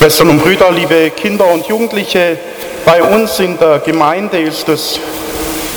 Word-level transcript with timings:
Schwestern 0.00 0.30
und 0.30 0.42
Brüder, 0.42 0.72
liebe 0.72 1.10
Kinder 1.10 1.44
und 1.52 1.66
Jugendliche, 1.66 2.38
bei 2.86 3.02
uns 3.02 3.38
in 3.38 3.58
der 3.58 3.80
Gemeinde 3.80 4.40
ist 4.40 4.66
es 4.70 4.98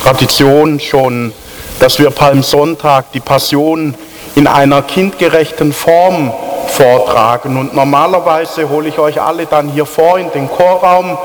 Tradition 0.02 0.80
schon, 0.80 1.34
dass 1.82 2.00
wir 2.00 2.10
Palmsonntag 2.10 3.12
die 3.12 3.20
Passion 3.20 3.94
in 4.36 4.48
einer 4.48 4.82
kindgerechten 4.82 5.74
Form 5.74 6.32
vortragen. 6.70 7.58
Und 7.58 7.76
normalerweise 7.76 8.70
hole 8.70 8.88
ich 8.88 8.98
euch 8.98 9.20
alle 9.20 9.46
dann 9.46 9.68
hier 9.68 9.86
vor 9.86 10.18
in 10.18 10.32
den 10.32 10.48
Chorraum. 10.48 11.18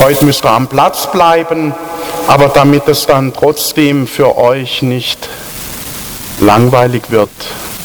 Heute 0.00 0.26
müsst 0.26 0.44
ihr 0.44 0.50
am 0.50 0.66
Platz 0.66 1.10
bleiben, 1.10 1.74
aber 2.28 2.48
damit 2.48 2.86
es 2.86 3.06
dann 3.06 3.32
trotzdem 3.32 4.06
für 4.06 4.36
euch 4.36 4.82
nicht 4.82 5.30
langweilig 6.40 7.04
wird, 7.08 7.30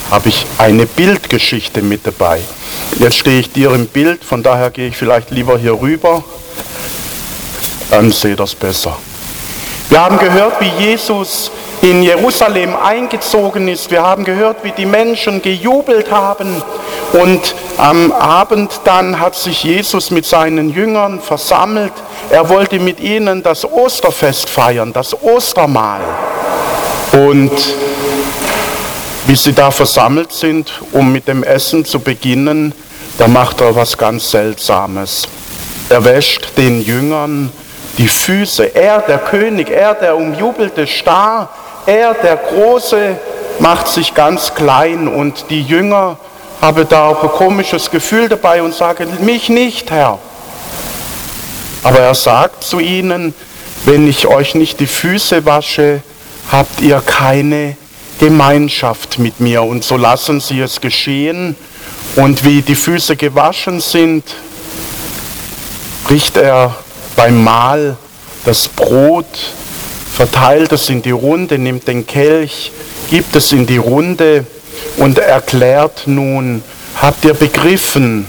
habe 0.10 0.28
ich 0.28 0.46
eine 0.58 0.88
Bildgeschichte 0.88 1.82
mit 1.82 2.06
dabei. 2.06 2.42
Jetzt 3.00 3.18
stehe 3.18 3.40
ich 3.40 3.52
dir 3.52 3.74
im 3.74 3.88
Bild, 3.88 4.24
von 4.24 4.44
daher 4.44 4.70
gehe 4.70 4.88
ich 4.88 4.98
vielleicht 4.98 5.32
lieber 5.32 5.58
hier 5.58 5.80
rüber, 5.80 6.24
dann 7.90 8.12
seht 8.12 8.40
ihr 8.40 8.44
es 8.44 8.56
besser. 8.56 8.98
Wir 9.90 10.02
haben 10.02 10.20
gehört, 10.20 10.62
wie 10.62 10.72
Jesus 10.84 11.52
in 11.82 12.04
Jerusalem 12.04 12.76
eingezogen 12.76 13.68
ist. 13.68 13.92
Wir 13.92 14.04
haben 14.04 14.24
gehört, 14.24 14.64
wie 14.64 14.72
die 14.72 14.86
Menschen 14.86 15.42
gejubelt 15.42 16.12
haben. 16.12 16.62
Und 17.14 17.56
am 17.78 18.12
Abend 18.12 18.82
dann 18.84 19.20
hat 19.20 19.36
sich 19.36 19.64
Jesus 19.64 20.12
mit 20.12 20.26
seinen 20.26 20.70
Jüngern 20.70 21.20
versammelt. 21.20 21.94
Er 22.30 22.48
wollte 22.50 22.80
mit 22.80 23.00
ihnen 23.00 23.44
das 23.44 23.66
Osterfest 23.66 24.50
feiern, 24.50 24.94
das 24.94 25.22
Ostermahl. 25.22 26.02
Und 27.12 27.52
wie 29.32 29.36
sie 29.38 29.54
da 29.54 29.72
versammelt 29.72 30.34
sind, 30.34 30.74
um 30.92 31.14
mit 31.14 31.26
dem 31.30 31.42
Essen 31.42 31.86
zu 31.86 32.02
beginnen, 32.02 32.74
da 33.18 33.30
macht 33.30 33.62
er 33.62 33.74
was 33.74 33.98
ganz 33.98 34.30
Seltsames. 34.30 35.26
Er 35.88 36.04
wäscht 36.04 36.58
den 36.58 36.82
Jüngern 36.82 37.50
die 37.98 38.10
Füße. 38.10 38.76
Er, 38.76 39.00
der 39.00 39.20
König, 39.20 39.70
er, 39.70 39.94
der 39.94 40.18
umjubelte 40.18 40.86
Star, 40.86 41.48
er, 41.86 42.14
der 42.14 42.36
Große, 42.36 43.16
macht 43.60 43.88
sich 43.88 44.14
ganz 44.14 44.54
klein 44.54 45.08
und 45.08 45.46
die 45.50 45.62
Jünger 45.62 46.18
haben 46.62 46.86
da 46.90 47.08
auch 47.08 47.24
ein 47.24 47.30
komisches 47.30 47.90
Gefühl 47.90 48.28
dabei 48.28 48.62
und 48.62 48.74
sagen, 48.74 49.08
mich 49.22 49.48
nicht, 49.48 49.92
Herr. 49.92 50.20
Aber 51.84 52.00
er 52.00 52.16
sagt 52.16 52.66
zu 52.66 52.82
ihnen, 52.82 53.34
wenn 53.86 54.10
ich 54.10 54.28
euch 54.28 54.56
nicht 54.56 54.82
die 54.82 54.88
Füße 54.88 55.46
wasche, 55.46 56.02
habt 56.52 56.82
ihr 56.82 57.02
keine 57.06 57.78
Gemeinschaft 58.22 59.18
mit 59.18 59.40
mir. 59.40 59.64
Und 59.64 59.84
so 59.84 59.98
lassen 59.98 60.40
sie 60.40 60.60
es 60.60 60.80
geschehen. 60.80 61.56
Und 62.16 62.46
wie 62.46 62.62
die 62.62 62.76
Füße 62.76 63.16
gewaschen 63.16 63.82
sind, 63.82 64.24
bricht 66.04 66.38
er 66.38 66.76
beim 67.16 67.44
Mahl 67.44 67.98
das 68.46 68.68
Brot, 68.68 69.26
verteilt 70.14 70.72
es 70.72 70.88
in 70.90 71.02
die 71.02 71.12
Runde, 71.12 71.58
nimmt 71.58 71.88
den 71.88 72.06
Kelch, 72.06 72.72
gibt 73.10 73.36
es 73.36 73.52
in 73.54 73.66
die 73.66 73.78
Runde 73.78 74.46
und 74.98 75.18
erklärt 75.18 76.04
nun, 76.06 76.62
habt 77.02 77.26
ihr 77.26 77.34
begriffen, 77.34 78.28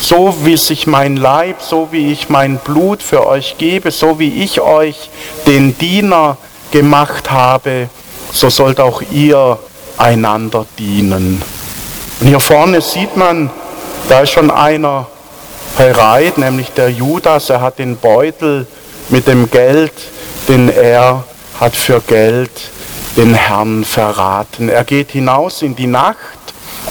so 0.00 0.36
wie 0.44 0.56
sich 0.56 0.86
mein 0.86 1.16
Leib, 1.16 1.62
so 1.62 1.88
wie 1.90 2.12
ich 2.12 2.28
mein 2.28 2.58
Blut 2.58 3.02
für 3.02 3.26
euch 3.26 3.56
gebe, 3.58 3.90
so 3.90 4.20
wie 4.20 4.44
ich 4.44 4.60
euch 4.60 5.10
den 5.48 5.76
Diener 5.78 6.36
gemacht 6.70 7.32
habe, 7.32 7.88
so 8.32 8.50
sollt 8.50 8.80
auch 8.80 9.02
ihr 9.10 9.58
einander 9.98 10.66
dienen. 10.78 11.42
Und 12.20 12.26
hier 12.26 12.40
vorne 12.40 12.80
sieht 12.80 13.16
man, 13.16 13.50
da 14.08 14.20
ist 14.20 14.30
schon 14.30 14.50
einer 14.50 15.06
bereit, 15.76 16.38
nämlich 16.38 16.70
der 16.72 16.90
Judas, 16.90 17.50
er 17.50 17.60
hat 17.60 17.78
den 17.78 17.96
Beutel 17.96 18.66
mit 19.08 19.26
dem 19.26 19.50
Geld, 19.50 19.92
den 20.48 20.68
er 20.68 21.24
hat 21.60 21.76
für 21.76 22.00
Geld 22.00 22.50
den 23.16 23.34
Herrn 23.34 23.84
verraten. 23.84 24.68
Er 24.68 24.84
geht 24.84 25.12
hinaus 25.12 25.62
in 25.62 25.74
die 25.74 25.86
Nacht, 25.86 26.16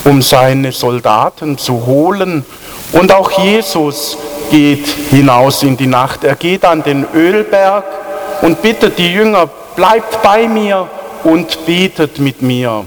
um 0.04 0.22
seine 0.22 0.72
Soldaten 0.72 1.58
zu 1.58 1.86
holen. 1.86 2.44
Und 2.92 3.12
auch 3.12 3.30
Jesus 3.30 4.16
geht 4.50 4.86
hinaus 5.10 5.62
in 5.62 5.76
die 5.76 5.86
Nacht. 5.86 6.24
Er 6.24 6.36
geht 6.36 6.64
an 6.64 6.82
den 6.82 7.06
Ölberg 7.14 7.84
und 8.42 8.62
bittet 8.62 8.98
die 8.98 9.12
Jünger, 9.12 9.48
bleibt 9.76 10.22
bei 10.22 10.48
mir, 10.48 10.88
und 11.26 11.66
betet 11.66 12.20
mit 12.20 12.40
mir. 12.40 12.84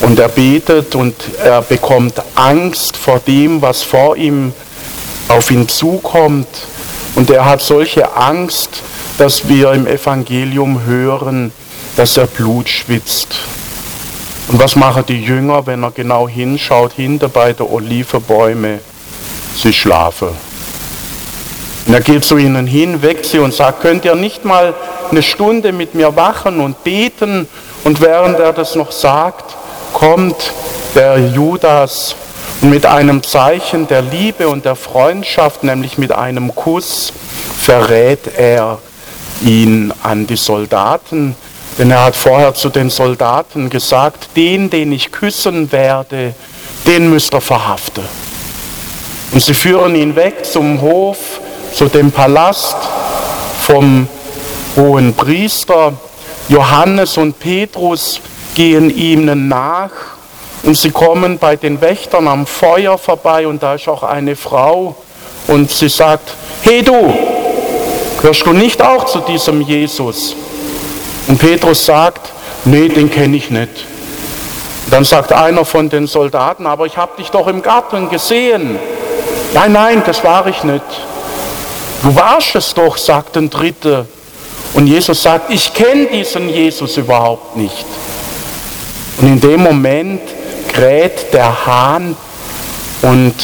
Und 0.00 0.18
er 0.18 0.28
betet 0.28 0.94
und 0.94 1.14
er 1.42 1.62
bekommt 1.62 2.20
Angst 2.34 2.96
vor 2.96 3.18
dem, 3.20 3.62
was 3.62 3.82
vor 3.82 4.16
ihm 4.16 4.52
auf 5.28 5.50
ihn 5.50 5.68
zukommt. 5.68 6.48
Und 7.14 7.30
er 7.30 7.46
hat 7.46 7.62
solche 7.62 8.14
Angst, 8.14 8.82
dass 9.16 9.48
wir 9.48 9.72
im 9.72 9.86
Evangelium 9.86 10.84
hören, 10.84 11.52
dass 11.96 12.16
er 12.16 12.26
Blut 12.26 12.68
schwitzt. 12.68 13.36
Und 14.48 14.58
was 14.58 14.76
machen 14.76 15.04
die 15.08 15.22
Jünger, 15.22 15.66
wenn 15.66 15.84
er 15.84 15.92
genau 15.92 16.28
hinschaut, 16.28 16.92
hinter 16.92 17.28
bei 17.28 17.54
den 17.54 17.66
Olivebäume? 17.66 18.80
Sie 19.56 19.72
schlafen. 19.72 20.51
Und 21.92 21.98
er 21.98 22.04
geht 22.04 22.24
zu 22.24 22.38
ihnen 22.38 22.66
hin, 22.66 23.02
weckt 23.02 23.26
sie 23.26 23.38
und 23.38 23.52
sagt, 23.52 23.82
könnt 23.82 24.06
ihr 24.06 24.14
nicht 24.14 24.46
mal 24.46 24.72
eine 25.10 25.22
Stunde 25.22 25.72
mit 25.72 25.94
mir 25.94 26.16
wachen 26.16 26.58
und 26.60 26.82
beten? 26.84 27.46
Und 27.84 28.00
während 28.00 28.40
er 28.40 28.54
das 28.54 28.76
noch 28.76 28.90
sagt, 28.90 29.54
kommt 29.92 30.54
der 30.94 31.18
Judas 31.18 32.16
und 32.62 32.70
mit 32.70 32.86
einem 32.86 33.22
Zeichen 33.22 33.88
der 33.88 34.00
Liebe 34.00 34.48
und 34.48 34.64
der 34.64 34.74
Freundschaft, 34.74 35.64
nämlich 35.64 35.98
mit 35.98 36.12
einem 36.12 36.54
Kuss, 36.54 37.12
verrät 37.58 38.38
er 38.38 38.78
ihn 39.42 39.92
an 40.02 40.26
die 40.26 40.36
Soldaten. 40.36 41.36
Denn 41.76 41.90
er 41.90 42.04
hat 42.04 42.16
vorher 42.16 42.54
zu 42.54 42.70
den 42.70 42.88
Soldaten 42.88 43.68
gesagt, 43.68 44.30
den, 44.34 44.70
den 44.70 44.92
ich 44.92 45.12
küssen 45.12 45.70
werde, 45.72 46.32
den 46.86 47.10
müsst 47.10 47.34
ihr 47.34 47.42
verhaften. 47.42 48.04
Und 49.32 49.42
sie 49.42 49.52
führen 49.52 49.94
ihn 49.94 50.16
weg 50.16 50.46
zum 50.46 50.80
Hof 50.80 51.18
zu 51.74 51.86
dem 51.86 52.12
Palast 52.12 52.76
vom 53.60 54.06
hohen 54.76 55.14
Priester. 55.14 55.94
Johannes 56.48 57.16
und 57.16 57.38
Petrus 57.38 58.20
gehen 58.54 58.94
ihm 58.94 59.48
nach 59.48 59.90
und 60.62 60.76
sie 60.76 60.90
kommen 60.90 61.38
bei 61.38 61.56
den 61.56 61.80
Wächtern 61.80 62.28
am 62.28 62.46
Feuer 62.46 62.98
vorbei 62.98 63.46
und 63.46 63.62
da 63.62 63.74
ist 63.74 63.88
auch 63.88 64.02
eine 64.02 64.36
Frau 64.36 64.96
und 65.48 65.70
sie 65.70 65.88
sagt, 65.88 66.34
hey 66.62 66.82
du, 66.82 67.12
gehörst 68.20 68.46
du 68.46 68.52
nicht 68.52 68.82
auch 68.82 69.06
zu 69.06 69.20
diesem 69.20 69.62
Jesus? 69.62 70.36
Und 71.28 71.38
Petrus 71.38 71.86
sagt, 71.86 72.32
nee, 72.64 72.88
den 72.88 73.10
kenne 73.10 73.36
ich 73.36 73.50
nicht. 73.50 73.86
Dann 74.90 75.04
sagt 75.04 75.32
einer 75.32 75.64
von 75.64 75.88
den 75.88 76.06
Soldaten, 76.06 76.66
aber 76.66 76.86
ich 76.86 76.96
habe 76.96 77.16
dich 77.16 77.30
doch 77.30 77.46
im 77.46 77.62
Garten 77.62 78.10
gesehen. 78.10 78.78
Nein, 79.54 79.72
nein, 79.72 80.02
das 80.04 80.22
war 80.22 80.46
ich 80.48 80.64
nicht. 80.64 80.82
Du 82.02 82.14
warst 82.16 82.56
es 82.56 82.74
doch, 82.74 82.96
sagt 82.96 83.36
ein 83.36 83.48
Dritter. 83.48 84.06
Und 84.74 84.88
Jesus 84.88 85.22
sagt, 85.22 85.52
ich 85.52 85.72
kenne 85.72 86.06
diesen 86.06 86.48
Jesus 86.48 86.96
überhaupt 86.96 87.56
nicht. 87.56 87.86
Und 89.18 89.28
in 89.28 89.40
dem 89.40 89.62
Moment 89.62 90.20
kräht 90.68 91.32
der 91.32 91.66
Hahn 91.66 92.16
und 93.02 93.34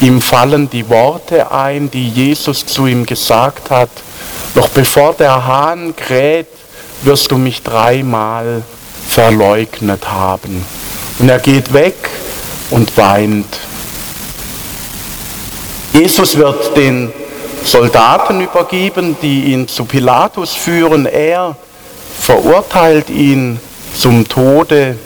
ihm 0.00 0.20
fallen 0.20 0.68
die 0.68 0.88
Worte 0.88 1.52
ein, 1.52 1.90
die 1.90 2.08
Jesus 2.08 2.66
zu 2.66 2.86
ihm 2.86 3.06
gesagt 3.06 3.70
hat. 3.70 3.90
Doch 4.54 4.68
bevor 4.70 5.12
der 5.14 5.46
Hahn 5.46 5.94
kräht, 5.94 6.48
wirst 7.02 7.30
du 7.30 7.38
mich 7.38 7.62
dreimal 7.62 8.62
verleugnet 9.08 10.10
haben. 10.10 10.64
Und 11.18 11.28
er 11.28 11.38
geht 11.38 11.72
weg 11.72 11.94
und 12.70 12.96
weint. 12.96 13.60
Jesus 15.92 16.36
wird 16.36 16.76
den 16.76 17.12
Soldaten 17.64 18.40
übergeben, 18.40 19.16
die 19.22 19.52
ihn 19.52 19.68
zu 19.68 19.84
Pilatus 19.84 20.54
führen. 20.54 21.06
Er 21.06 21.56
verurteilt 22.18 23.10
ihn 23.10 23.60
zum 23.96 24.28
Tode 24.28 24.96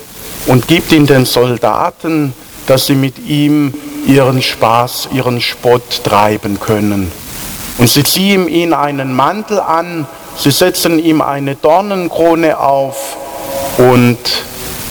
und 0.47 0.69
gibt 0.69 0.93
ihn 0.93 1.07
den 1.07 1.25
Soldaten, 1.25 2.35
dass 2.67 2.87
sie 2.87 2.95
mit 2.95 3.19
ihm 3.19 3.75
ihren 4.07 4.43
Spaß, 4.43 5.09
ihren 5.13 5.41
Spott 5.41 6.05
treiben 6.05 6.61
können. 6.61 7.11
Und 7.79 7.89
sie 7.89 8.05
ziehen 8.05 8.49
ihm 8.49 8.73
einen 8.73 9.15
Mantel 9.15 9.61
an, 9.61 10.07
sie 10.39 10.51
setzen 10.51 10.99
ihm 10.99 11.21
eine 11.21 11.57
Dornenkrone 11.57 12.59
auf 12.59 13.17
und 13.79 14.19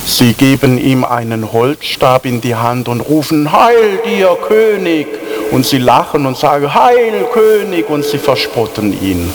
sie 0.05 0.33
geben 0.33 0.77
ihm 0.77 1.03
einen 1.03 1.51
Holzstab 1.51 2.25
in 2.25 2.41
die 2.41 2.55
Hand 2.55 2.87
und 2.87 3.01
rufen, 3.01 3.51
Heil 3.51 3.99
dir 4.05 4.37
König! 4.47 5.07
Und 5.51 5.65
sie 5.65 5.77
lachen 5.77 6.25
und 6.25 6.37
sagen, 6.37 6.73
Heil 6.73 7.25
König, 7.33 7.89
und 7.89 8.03
sie 8.05 8.17
verspotten 8.17 9.01
ihn. 9.01 9.31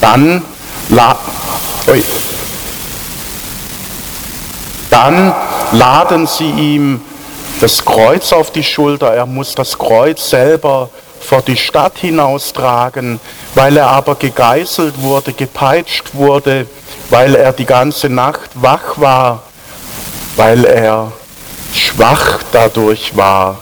Dann, 0.00 0.42
la 0.90 1.18
dann 4.90 5.34
laden 5.72 6.26
sie 6.26 6.50
ihm 6.50 7.00
das 7.60 7.84
Kreuz 7.84 8.32
auf 8.32 8.50
die 8.50 8.62
Schulter, 8.62 9.14
er 9.14 9.26
muss 9.26 9.54
das 9.54 9.78
Kreuz 9.78 10.28
selber 10.30 10.90
vor 11.20 11.42
die 11.42 11.56
Stadt 11.56 11.98
hinaustragen, 11.98 13.18
weil 13.54 13.76
er 13.76 13.88
aber 13.88 14.14
gegeißelt 14.14 15.00
wurde, 15.00 15.32
gepeitscht 15.32 16.14
wurde, 16.14 16.66
weil 17.10 17.34
er 17.34 17.52
die 17.52 17.64
ganze 17.64 18.08
Nacht 18.08 18.50
wach 18.54 18.98
war, 18.98 19.42
weil 20.36 20.64
er 20.64 21.12
schwach 21.72 22.40
dadurch 22.52 23.16
war, 23.16 23.58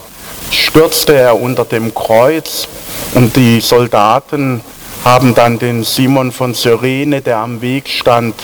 stürzte 0.52 1.14
er 1.14 1.40
unter 1.40 1.64
dem 1.64 1.94
Kreuz 1.94 2.68
und 3.14 3.36
die 3.36 3.60
Soldaten 3.60 4.60
haben 5.04 5.34
dann 5.34 5.58
den 5.58 5.82
Simon 5.82 6.30
von 6.30 6.54
Cyrene, 6.54 7.20
der 7.20 7.38
am 7.38 7.60
Weg 7.60 7.88
stand, 7.88 8.34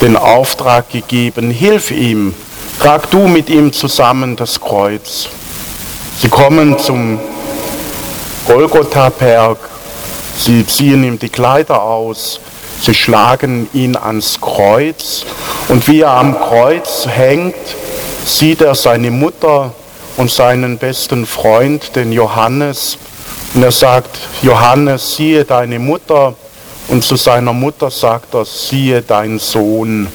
den 0.00 0.16
Auftrag 0.16 0.90
gegeben, 0.90 1.50
hilf 1.50 1.90
ihm, 1.90 2.34
trag 2.80 3.10
du 3.10 3.28
mit 3.28 3.50
ihm 3.50 3.72
zusammen 3.72 4.34
das 4.34 4.60
Kreuz. 4.60 5.28
Sie 6.20 6.28
kommen 6.28 6.78
zum 6.78 7.20
Golgotha-Berg, 8.46 9.58
sie 10.36 10.66
ziehen 10.66 11.04
ihm 11.04 11.18
die 11.18 11.28
Kleider 11.28 11.82
aus, 11.82 12.40
sie 12.82 12.94
schlagen 12.94 13.68
ihn 13.72 13.96
ans 13.96 14.40
Kreuz 14.40 15.24
und 15.68 15.86
wie 15.86 16.00
er 16.00 16.12
am 16.12 16.38
Kreuz 16.38 17.06
hängt, 17.06 17.54
sieht 18.24 18.60
er 18.60 18.74
seine 18.74 19.10
Mutter 19.10 19.72
und 20.18 20.30
seinen 20.30 20.76
besten 20.76 21.24
Freund, 21.24 21.96
den 21.96 22.12
Johannes, 22.12 22.98
und 23.54 23.62
er 23.62 23.72
sagt, 23.72 24.18
Johannes, 24.42 25.16
siehe 25.16 25.44
deine 25.44 25.78
Mutter. 25.78 26.34
Und 26.88 27.02
zu 27.02 27.16
seiner 27.16 27.52
Mutter 27.52 27.90
sagt 27.90 28.34
er, 28.34 28.44
siehe 28.44 29.00
dein 29.00 29.38
Sohn. 29.38 30.08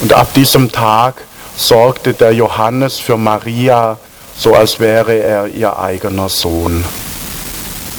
Und 0.00 0.12
ab 0.12 0.32
diesem 0.34 0.72
Tag 0.72 1.22
sorgte 1.56 2.12
der 2.12 2.32
Johannes 2.32 2.98
für 2.98 3.16
Maria, 3.16 3.98
so 4.36 4.54
als 4.54 4.80
wäre 4.80 5.14
er 5.14 5.46
ihr 5.46 5.78
eigener 5.78 6.28
Sohn. 6.28 6.84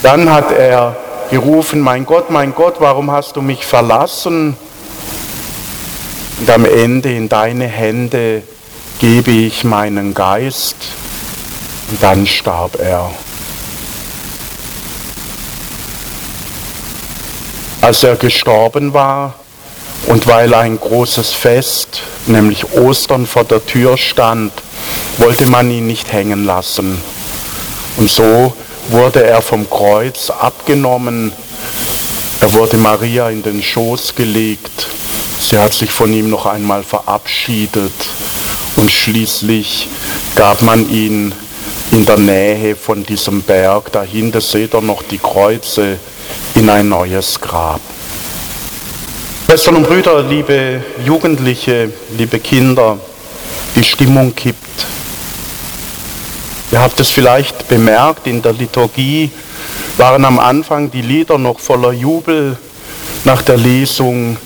Dann 0.04 0.32
hat 0.32 0.52
er 0.52 0.96
gerufen, 1.32 1.80
mein 1.80 2.06
Gott, 2.06 2.30
mein 2.30 2.54
Gott, 2.54 2.76
warum 2.80 3.12
hast 3.12 3.36
du 3.36 3.42
mich 3.42 3.66
verlassen? 3.66 4.58
Und 6.40 6.50
am 6.50 6.66
Ende 6.66 7.12
in 7.14 7.30
deine 7.30 7.68
Hände 7.68 8.44
gebe 9.00 9.32
ich 9.32 9.64
meinen 9.64 10.14
Geist. 10.14 10.76
Und 11.90 12.04
dann 12.04 12.28
starb 12.28 12.80
er. 12.80 13.12
Als 17.82 18.04
er 18.04 18.16
gestorben 18.16 18.94
war 18.94 19.36
und 20.08 20.28
weil 20.28 20.54
ein 20.54 20.80
großes 20.80 21.34
Fest, 21.34 22.02
nämlich 22.26 22.74
Ostern, 22.74 23.26
vor 23.26 23.46
der 23.46 23.66
Tür 23.66 23.98
stand, 23.98 24.52
wollte 25.18 25.46
man 25.46 25.72
ihn 25.72 25.88
nicht 25.88 26.12
hängen 26.12 26.46
lassen. 26.46 27.02
Und 27.98 28.10
so 28.10 28.54
wurde 28.90 29.24
er 29.24 29.42
vom 29.42 29.70
Kreuz 29.70 30.30
abgenommen. 30.30 31.32
Er 32.42 32.54
wurde 32.54 32.78
Maria 32.78 33.30
in 33.30 33.42
den 33.42 33.64
Schoß 33.64 34.16
gelegt. 34.16 34.88
Sie 35.40 35.58
hat 35.58 35.74
sich 35.74 35.92
von 35.92 36.12
ihm 36.14 36.30
noch 36.30 36.46
einmal 36.46 36.84
verabschiedet 36.84 37.94
und 38.76 38.92
schließlich 38.92 39.88
gab 40.36 40.62
man 40.62 40.90
ihn 40.90 41.34
in 41.92 42.06
der 42.06 42.18
Nähe 42.18 42.76
von 42.76 43.04
diesem 43.04 43.42
Berg, 43.42 43.92
dahinter 43.92 44.42
seht 44.42 44.74
ihr 44.74 44.82
noch 44.82 45.04
die 45.04 45.18
Kreuze, 45.18 45.98
in 46.56 46.70
ein 46.70 46.90
neues 46.90 47.40
Grab. 47.40 47.82
Schwestern 49.46 49.78
und 49.78 49.88
Brüder, 49.88 50.24
liebe 50.24 50.84
Jugendliche, 51.06 51.92
liebe 52.18 52.40
Kinder, 52.40 53.00
die 53.76 53.84
Stimmung 53.84 54.36
kippt. 54.36 54.86
Ihr 56.72 56.82
habt 56.82 57.00
es 57.00 57.10
vielleicht 57.10 57.68
bemerkt, 57.70 58.28
in 58.28 58.42
der 58.42 58.54
Liturgie 58.54 59.32
waren 59.98 60.26
am 60.26 60.40
Anfang 60.40 60.92
die 60.92 61.02
Lieder 61.02 61.38
noch 61.38 61.60
voller 61.60 61.94
Jubel. 61.94 62.58
Nach 63.24 63.42
der 63.42 63.58
Lesung 63.58 64.38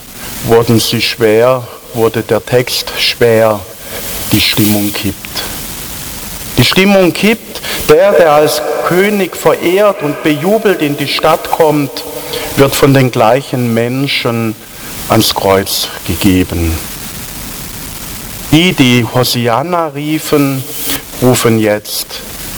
wurden 0.43 0.79
sie 0.79 1.01
schwer, 1.01 1.67
wurde 1.93 2.21
der 2.21 2.45
Text 2.45 2.93
schwer, 2.99 3.59
die 4.31 4.41
Stimmung 4.41 4.93
kippt. 4.93 5.41
Die 6.61 6.65
Stimmung 6.65 7.11
kippt, 7.11 7.59
der, 7.89 8.11
der 8.11 8.33
als 8.33 8.61
König 8.87 9.35
verehrt 9.35 10.03
und 10.03 10.21
bejubelt 10.21 10.83
in 10.83 10.95
die 10.95 11.07
Stadt 11.07 11.49
kommt, 11.49 12.03
wird 12.55 12.75
von 12.75 12.93
den 12.93 13.09
gleichen 13.09 13.73
Menschen 13.73 14.53
ans 15.09 15.33
Kreuz 15.33 15.87
gegeben. 16.05 16.77
Die, 18.51 18.73
die 18.73 19.03
Hosianna 19.11 19.87
riefen, 19.87 20.63
rufen 21.19 21.57
jetzt 21.57 22.05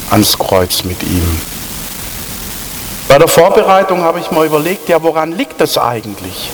ans 0.10 0.38
Kreuz 0.38 0.84
mit 0.84 1.02
ihm. 1.04 1.40
Bei 3.08 3.18
der 3.18 3.30
Vorbereitung 3.30 4.02
habe 4.02 4.20
ich 4.20 4.32
mal 4.32 4.46
überlegt, 4.46 4.90
ja, 4.90 5.02
woran 5.02 5.32
liegt 5.32 5.62
es 5.62 5.78
eigentlich, 5.78 6.50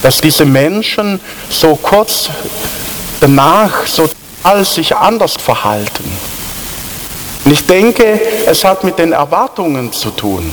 dass 0.00 0.22
diese 0.22 0.46
Menschen 0.46 1.20
so 1.50 1.76
kurz 1.76 2.30
danach 3.20 3.86
so 3.86 4.08
all 4.42 4.64
sich 4.64 4.96
anders 4.96 5.34
verhalten? 5.34 6.35
Und 7.46 7.52
ich 7.52 7.64
denke, 7.64 8.20
es 8.46 8.64
hat 8.64 8.82
mit 8.82 8.98
den 8.98 9.12
Erwartungen 9.12 9.92
zu 9.92 10.10
tun. 10.10 10.52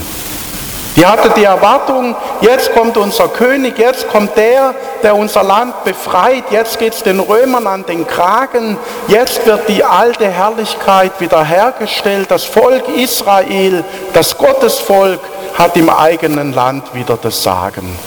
Die 0.94 1.04
hatte 1.04 1.30
die 1.36 1.42
Erwartung, 1.42 2.14
jetzt 2.40 2.72
kommt 2.72 2.96
unser 2.96 3.26
König, 3.26 3.76
jetzt 3.80 4.08
kommt 4.08 4.36
der, 4.36 4.76
der 5.02 5.16
unser 5.16 5.42
Land 5.42 5.82
befreit, 5.82 6.44
jetzt 6.52 6.78
geht 6.78 6.94
es 6.94 7.02
den 7.02 7.18
Römern 7.18 7.66
an 7.66 7.84
den 7.84 8.06
Kragen, 8.06 8.76
jetzt 9.08 9.44
wird 9.44 9.68
die 9.68 9.82
alte 9.82 10.28
Herrlichkeit 10.28 11.10
wiederhergestellt, 11.18 12.30
das 12.30 12.44
Volk 12.44 12.84
Israel, 12.96 13.82
das 14.12 14.38
Gottesvolk 14.38 15.18
hat 15.58 15.76
im 15.76 15.90
eigenen 15.90 16.52
Land 16.52 16.94
wieder 16.94 17.18
das 17.20 17.42
Sagen. 17.42 17.98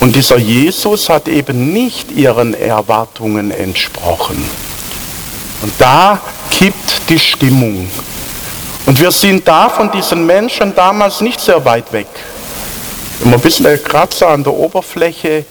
Und 0.00 0.16
dieser 0.16 0.38
Jesus 0.38 1.10
hat 1.10 1.28
eben 1.28 1.74
nicht 1.74 2.12
ihren 2.12 2.54
Erwartungen 2.54 3.50
entsprochen. 3.50 4.42
Und 5.60 5.74
da 5.78 6.18
kippt 6.58 7.08
die 7.08 7.18
Stimmung. 7.18 7.88
Und 8.84 9.00
wir 9.00 9.10
sind 9.10 9.46
da 9.48 9.68
von 9.68 9.90
diesen 9.90 10.26
Menschen 10.26 10.74
damals 10.74 11.20
nicht 11.20 11.40
sehr 11.40 11.64
weit 11.64 11.92
weg. 11.92 12.06
Wenn 13.20 13.30
wir 13.30 13.38
ein 13.38 13.42
bisschen 13.42 13.82
Kratzer 13.82 14.28
an 14.28 14.44
der 14.44 14.52
Oberfläche, 14.52 15.44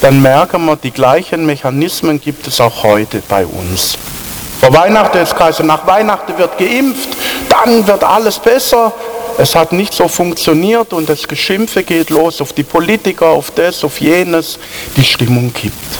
dann 0.00 0.20
merken 0.20 0.64
wir, 0.64 0.76
die 0.76 0.90
gleichen 0.90 1.46
Mechanismen 1.46 2.20
gibt 2.20 2.46
es 2.46 2.60
auch 2.60 2.82
heute 2.82 3.22
bei 3.28 3.44
uns. 3.44 3.98
Vor 4.60 4.72
Weihnachten 4.72 5.18
ist 5.18 5.36
Kaiser, 5.36 5.62
nach 5.62 5.86
Weihnachten 5.86 6.36
wird 6.36 6.58
geimpft, 6.58 7.10
dann 7.48 7.86
wird 7.86 8.02
alles 8.02 8.38
besser. 8.38 8.92
Es 9.38 9.54
hat 9.54 9.72
nicht 9.72 9.94
so 9.94 10.08
funktioniert 10.08 10.92
und 10.92 11.08
das 11.08 11.28
Geschimpfe 11.28 11.84
geht 11.84 12.10
los 12.10 12.40
auf 12.40 12.52
die 12.52 12.64
Politiker, 12.64 13.26
auf 13.26 13.52
das, 13.52 13.84
auf 13.84 14.00
jenes. 14.00 14.58
Die 14.96 15.04
Stimmung 15.04 15.52
kippt. 15.52 15.98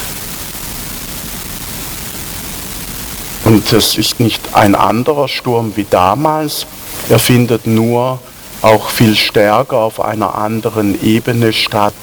Und 3.49 3.73
es 3.73 3.97
ist 3.97 4.21
nicht 4.21 4.43
ein 4.53 4.75
anderer 4.75 5.27
Sturm 5.27 5.73
wie 5.75 5.87
damals, 5.89 6.67
er 7.09 7.19
findet 7.19 7.67
nur 7.67 8.21
auch 8.61 8.91
viel 8.91 9.17
stärker 9.17 9.79
auf 9.79 10.03
einer 10.03 10.35
anderen 10.35 11.03
Ebene 11.03 11.55
statt, 11.55 11.95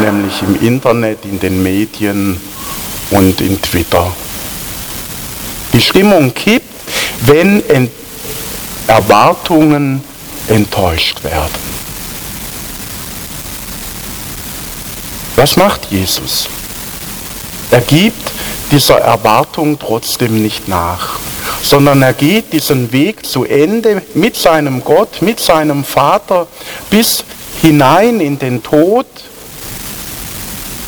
nämlich 0.00 0.42
im 0.42 0.60
Internet, 0.60 1.24
in 1.24 1.38
den 1.38 1.62
Medien 1.62 2.40
und 3.12 3.40
in 3.40 3.62
Twitter. 3.62 4.10
Die 5.72 5.80
Stimmung 5.80 6.34
kippt, 6.34 6.64
wenn 7.20 7.62
Erwartungen 8.88 10.02
enttäuscht 10.48 11.22
werden. 11.22 11.70
Was 15.36 15.56
macht 15.56 15.86
Jesus? 15.92 16.48
Er 17.70 17.80
gibt 17.80 18.32
dieser 18.70 18.98
Erwartung 18.98 19.78
trotzdem 19.78 20.42
nicht 20.42 20.68
nach 20.68 21.18
sondern 21.62 22.02
er 22.02 22.12
geht 22.12 22.52
diesen 22.52 22.92
Weg 22.92 23.24
zu 23.26 23.44
Ende 23.44 24.02
mit 24.14 24.36
seinem 24.36 24.82
Gott, 24.84 25.22
mit 25.22 25.40
seinem 25.40 25.84
Vater 25.84 26.46
bis 26.90 27.24
hinein 27.62 28.20
in 28.20 28.38
den 28.38 28.62
Tod. 28.62 29.06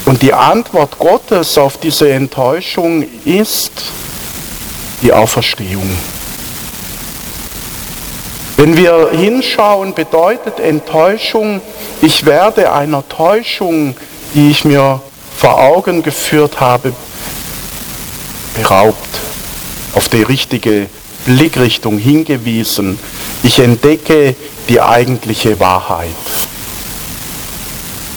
Und 0.04 0.22
die 0.22 0.32
Antwort 0.32 0.98
Gottes 0.98 1.56
auf 1.58 1.78
diese 1.78 2.10
Enttäuschung 2.10 3.04
ist 3.24 3.72
die 5.02 5.12
Auferstehung. 5.12 5.90
Wenn 8.56 8.76
wir 8.76 9.10
hinschauen, 9.12 9.94
bedeutet 9.94 10.60
Enttäuschung, 10.60 11.60
ich 12.00 12.26
werde 12.26 12.72
einer 12.72 13.06
Täuschung, 13.08 13.96
die 14.34 14.50
ich 14.50 14.64
mir 14.64 15.00
vor 15.36 15.58
Augen 15.58 16.02
geführt 16.02 16.60
habe, 16.60 16.92
beraubt 18.54 19.20
auf 19.94 20.08
die 20.08 20.22
richtige 20.22 20.86
Blickrichtung 21.26 21.98
hingewiesen. 21.98 22.98
Ich 23.42 23.58
entdecke 23.58 24.34
die 24.68 24.80
eigentliche 24.80 25.58
Wahrheit. 25.60 26.08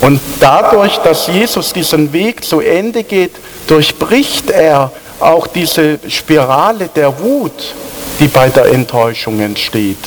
Und 0.01 0.20
dadurch, 0.39 0.98
dass 0.98 1.27
Jesus 1.27 1.74
diesen 1.74 2.12
Weg 2.13 2.44
zu 2.44 2.60
Ende 2.60 3.04
geht, 3.04 3.32
durchbricht 3.68 4.50
er 4.50 4.92
auch 5.20 5.48
diese 5.48 6.00
Spirale 6.08 6.89
der 6.96 7.18
Wut, 7.20 7.74
die 8.20 8.27
bei 8.27 8.50
der 8.50 8.65
Enttäuschung 8.65 9.39
entsteht. 9.39 9.98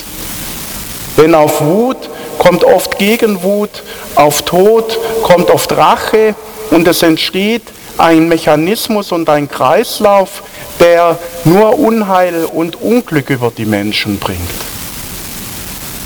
Denn 1.17 1.35
auf 1.35 1.61
Wut 1.61 2.09
kommt 2.37 2.63
oft 2.63 2.97
Gegenwut, 2.97 3.83
auf 4.15 4.43
Tod 4.43 4.97
kommt 5.23 5.49
oft 5.49 5.71
Rache 5.75 6.35
und 6.71 6.87
es 6.87 7.03
entsteht 7.03 7.63
ein 7.99 8.27
Mechanismus 8.27 9.11
und 9.11 9.29
ein 9.29 9.49
Kreislauf, 9.49 10.43
der 10.79 11.17
nur 11.43 11.77
Unheil 11.77 12.45
und 12.45 12.81
Unglück 12.81 13.29
über 13.29 13.51
die 13.55 13.65
Menschen 13.65 14.17
bringt. 14.19 14.39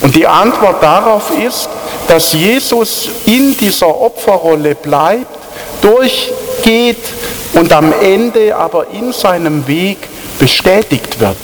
Und 0.01 0.15
die 0.15 0.27
Antwort 0.27 0.83
darauf 0.83 1.31
ist, 1.31 1.69
dass 2.07 2.33
Jesus 2.33 3.09
in 3.25 3.55
dieser 3.55 3.87
Opferrolle 3.87 4.75
bleibt, 4.75 5.27
durchgeht 5.81 6.97
und 7.53 7.71
am 7.71 7.93
Ende 8.01 8.55
aber 8.55 8.87
in 8.91 9.13
seinem 9.13 9.65
Weg 9.67 9.97
bestätigt 10.39 11.19
wird. 11.19 11.37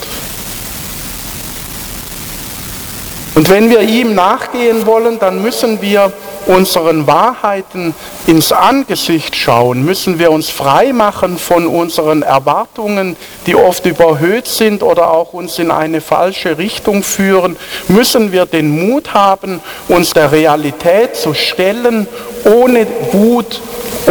Und 3.35 3.49
wenn 3.49 3.69
wir 3.69 3.81
ihm 3.81 4.15
nachgehen 4.15 4.85
wollen, 4.85 5.19
dann 5.19 5.41
müssen 5.41 5.81
wir 5.81 6.11
unseren 6.49 7.05
Wahrheiten 7.05 7.93
ins 8.25 8.51
Angesicht 8.51 9.35
schauen, 9.35 9.85
müssen 9.85 10.17
wir 10.17 10.31
uns 10.31 10.49
frei 10.49 10.93
machen 10.93 11.37
von 11.37 11.67
unseren 11.67 12.23
Erwartungen, 12.23 13.15
die 13.45 13.55
oft 13.55 13.85
überhöht 13.85 14.47
sind 14.47 14.81
oder 14.81 15.11
auch 15.11 15.33
uns 15.33 15.59
in 15.59 15.69
eine 15.69 16.01
falsche 16.01 16.57
Richtung 16.57 17.03
führen, 17.03 17.55
müssen 17.87 18.31
wir 18.31 18.47
den 18.47 18.71
Mut 18.71 19.13
haben, 19.13 19.61
uns 19.87 20.11
der 20.11 20.31
Realität 20.31 21.15
zu 21.15 21.35
stellen, 21.35 22.07
ohne 22.45 22.87
Wut, 23.11 23.61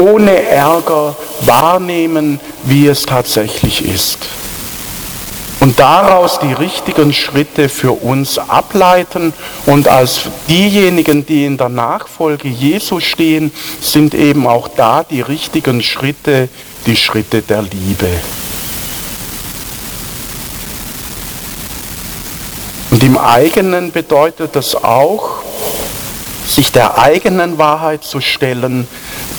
ohne 0.00 0.42
Ärger 0.44 1.16
wahrnehmen, 1.40 2.38
wie 2.62 2.86
es 2.86 3.02
tatsächlich 3.02 3.84
ist 3.84 4.18
und 5.60 5.78
daraus 5.78 6.38
die 6.38 6.52
richtigen 6.52 7.12
Schritte 7.12 7.68
für 7.68 7.92
uns 7.92 8.38
ableiten. 8.38 9.32
Und 9.66 9.88
als 9.88 10.22
diejenigen, 10.48 11.26
die 11.26 11.44
in 11.44 11.56
der 11.56 11.68
Nachfolge 11.68 12.48
Jesu 12.48 13.00
stehen, 13.00 13.52
sind 13.80 14.14
eben 14.14 14.46
auch 14.46 14.68
da 14.68 15.02
die 15.02 15.20
richtigen 15.20 15.82
Schritte, 15.82 16.48
die 16.86 16.96
Schritte 16.96 17.42
der 17.42 17.62
Liebe. 17.62 18.08
Und 22.90 23.02
im 23.02 23.18
eigenen 23.18 23.92
bedeutet 23.92 24.56
das 24.56 24.74
auch, 24.74 25.42
sich 26.46 26.72
der 26.72 26.98
eigenen 26.98 27.58
Wahrheit 27.58 28.02
zu 28.04 28.20
stellen, 28.20 28.88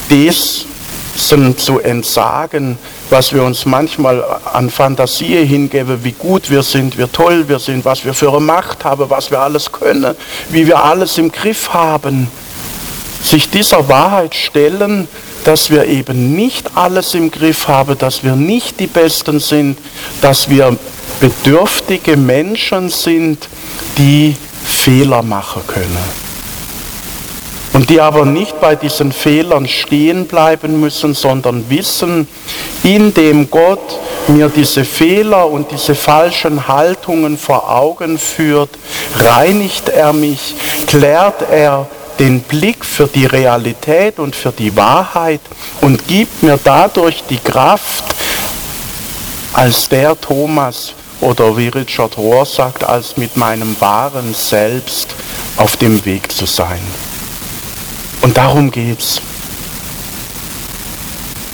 dessen 0.10 0.69
zu 1.16 1.80
entsagen, 1.80 2.78
was 3.10 3.34
wir 3.34 3.44
uns 3.44 3.66
manchmal 3.66 4.24
an 4.54 4.70
Fantasie 4.70 5.46
hingeben, 5.46 6.04
wie 6.04 6.12
gut 6.12 6.50
wir 6.50 6.64
sind, 6.64 6.98
wie 6.98 7.08
toll 7.08 7.48
wir 7.48 7.60
sind, 7.60 7.86
was 7.86 8.06
wir 8.06 8.14
für 8.14 8.30
eine 8.30 8.40
Macht 8.40 8.86
haben, 8.86 9.10
was 9.10 9.32
wir 9.32 9.40
alles 9.40 9.72
können, 9.72 10.16
wie 10.50 10.68
wir 10.68 10.84
alles 10.84 11.18
im 11.18 11.32
Griff 11.32 11.74
haben. 11.74 12.28
Sich 13.22 13.50
dieser 13.50 13.90
Wahrheit 13.90 14.34
stellen, 14.34 15.08
dass 15.44 15.70
wir 15.70 15.86
eben 15.86 16.36
nicht 16.36 16.72
alles 16.76 17.14
im 17.14 17.32
Griff 17.32 17.68
haben, 17.68 17.98
dass 17.98 18.24
wir 18.24 18.36
nicht 18.36 18.80
die 18.80 18.88
Besten 18.88 19.40
sind, 19.40 19.78
dass 20.22 20.50
wir 20.50 20.78
bedürftige 21.20 22.16
Menschen 22.18 22.90
sind, 22.90 23.48
die 23.98 24.36
Fehler 24.64 25.22
machen 25.22 25.64
können 25.68 26.29
und 27.80 27.90
die 27.90 28.02
aber 28.02 28.26
nicht 28.26 28.60
bei 28.60 28.76
diesen 28.76 29.14
Fehlern 29.14 29.66
stehen 29.66 30.28
bleiben 30.28 30.82
müssen, 30.82 31.14
sondern 31.14 31.70
wissen, 31.70 32.28
indem 32.84 33.50
Gott 33.50 33.98
mir 34.28 34.50
diese 34.50 34.84
Fehler 34.84 35.50
und 35.50 35.72
diese 35.72 35.96
falschen 35.96 36.68
Haltungen 36.68 37.38
vor 37.38 37.72
Augen 37.74 38.20
führt, 38.20 38.72
reinigt 39.16 39.88
er 39.88 40.12
mich, 40.12 40.56
klärt 40.88 41.50
er 41.50 41.88
den 42.20 42.42
Blick 42.42 42.84
für 42.84 43.08
die 43.08 43.26
Realität 43.26 44.20
und 44.20 44.36
für 44.36 44.52
die 44.52 44.76
Wahrheit 44.76 45.40
und 45.80 46.06
gibt 46.06 46.44
mir 46.44 46.60
dadurch 46.62 47.24
die 47.30 47.40
Kraft, 47.40 48.04
als 49.54 49.88
der 49.88 50.20
Thomas 50.20 50.92
oder 51.22 51.56
wie 51.56 51.70
Richard 51.70 52.18
Rohr 52.18 52.46
sagt, 52.46 52.84
als 52.84 53.16
mit 53.16 53.38
meinem 53.38 53.80
wahren 53.80 54.34
Selbst 54.34 55.16
auf 55.56 55.78
dem 55.78 56.04
Weg 56.04 56.30
zu 56.30 56.46
sein. 56.46 56.82
Und 58.22 58.38
darum 58.38 58.72
geht's. 58.72 59.22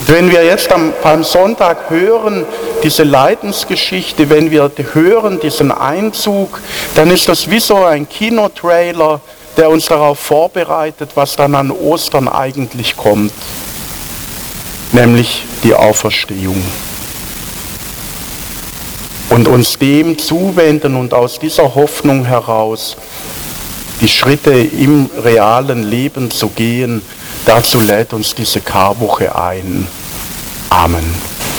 Wenn 0.08 0.30
wir 0.30 0.44
jetzt 0.44 0.72
am 0.72 0.94
Palmsonntag 1.02 1.90
hören, 1.90 2.46
diese 2.84 3.04
Leidensgeschichte, 3.04 4.30
wenn 4.30 4.52
wir 4.52 4.72
hören 4.94 5.40
diesen 5.40 5.72
Einzug, 5.72 6.62
dann 6.94 7.10
ist 7.10 7.28
das 7.28 7.50
wie 7.50 7.60
so 7.60 7.84
ein 7.84 8.08
Kinotrailer, 8.08 9.20
der 9.58 9.70
uns 9.70 9.88
darauf 9.88 10.20
vorbereitet, 10.20 11.12
was 11.16 11.36
dann 11.36 11.56
an 11.56 11.72
Ostern 11.72 12.28
eigentlich 12.28 12.96
kommt, 12.98 13.34
nämlich 14.92 15.44
die 15.64 15.74
Auferstehung. 15.74 16.64
Und 19.30 19.48
uns 19.48 19.80
dem 19.80 20.20
zuwenden 20.20 20.96
und 20.96 21.16
aus 21.16 21.40
dieser 21.40 21.74
Hoffnung 21.74 22.26
heraus 22.26 22.96
die 24.02 24.08
Schritte 24.08 24.52
im 24.54 25.10
realen 25.24 25.84
Leben 25.84 26.32
zu 26.32 26.50
gehen, 26.50 27.02
dazu 27.46 27.80
lädt 27.80 28.14
uns 28.14 28.36
diese 28.36 28.62
Karwoche 28.62 29.36
ein. 29.36 29.88
Amen. 30.70 31.35